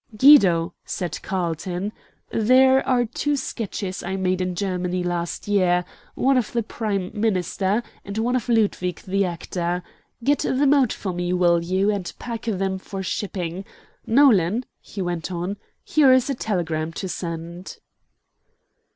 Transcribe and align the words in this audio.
"Guido," 0.17 0.73
said 0.83 1.21
Carlton, 1.21 1.93
"there 2.31 2.83
are 2.87 3.05
two 3.05 3.37
sketches 3.37 4.01
I 4.01 4.15
made 4.15 4.41
in 4.41 4.55
Germany 4.55 5.03
last 5.03 5.47
year, 5.47 5.85
one 6.15 6.37
of 6.37 6.51
the 6.53 6.63
Prime 6.63 7.11
Minister, 7.13 7.83
and 8.03 8.17
one 8.17 8.35
of 8.35 8.49
Ludwig 8.49 9.01
the 9.01 9.25
actor; 9.25 9.83
get 10.23 10.39
them 10.39 10.73
out 10.73 10.91
for 10.91 11.13
me, 11.13 11.33
will 11.33 11.61
you, 11.63 11.91
and 11.91 12.11
pack 12.17 12.45
them 12.45 12.79
for 12.79 13.03
shipping. 13.03 13.63
Nolan," 14.07 14.65
he 14.79 15.03
went 15.03 15.31
on, 15.31 15.57
"here 15.83 16.11
is 16.11 16.31
a 16.31 16.33
telegram 16.33 16.91
to 16.93 17.07
send." 17.07 17.77